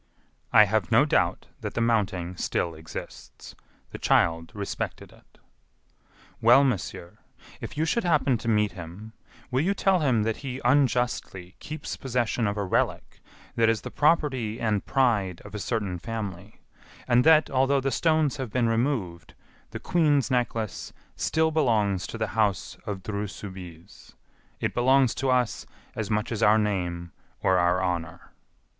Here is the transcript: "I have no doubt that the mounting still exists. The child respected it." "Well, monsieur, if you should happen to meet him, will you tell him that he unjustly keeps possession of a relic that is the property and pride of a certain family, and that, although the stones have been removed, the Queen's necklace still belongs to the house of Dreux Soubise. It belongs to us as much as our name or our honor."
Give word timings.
"I 0.51 0.63
have 0.63 0.91
no 0.91 1.05
doubt 1.05 1.45
that 1.59 1.75
the 1.75 1.79
mounting 1.79 2.35
still 2.35 2.73
exists. 2.73 3.53
The 3.91 3.99
child 3.99 4.51
respected 4.55 5.11
it." 5.11 5.37
"Well, 6.41 6.63
monsieur, 6.63 7.19
if 7.59 7.77
you 7.77 7.85
should 7.85 8.03
happen 8.03 8.39
to 8.39 8.47
meet 8.47 8.71
him, 8.71 9.13
will 9.51 9.61
you 9.61 9.75
tell 9.75 9.99
him 9.99 10.23
that 10.23 10.37
he 10.37 10.59
unjustly 10.65 11.55
keeps 11.59 11.97
possession 11.97 12.47
of 12.47 12.57
a 12.57 12.63
relic 12.63 13.19
that 13.55 13.69
is 13.69 13.81
the 13.81 13.91
property 13.91 14.59
and 14.59 14.83
pride 14.87 15.39
of 15.45 15.53
a 15.53 15.59
certain 15.59 15.99
family, 15.99 16.61
and 17.07 17.23
that, 17.23 17.51
although 17.51 17.79
the 17.79 17.91
stones 17.91 18.37
have 18.37 18.49
been 18.51 18.67
removed, 18.67 19.35
the 19.69 19.79
Queen's 19.79 20.31
necklace 20.31 20.93
still 21.15 21.51
belongs 21.51 22.07
to 22.07 22.17
the 22.17 22.29
house 22.33 22.75
of 22.87 23.03
Dreux 23.03 23.27
Soubise. 23.27 24.15
It 24.59 24.73
belongs 24.73 25.13
to 25.13 25.29
us 25.29 25.67
as 25.95 26.09
much 26.09 26.31
as 26.31 26.41
our 26.41 26.57
name 26.57 27.11
or 27.43 27.59
our 27.59 27.83
honor." 27.83 28.31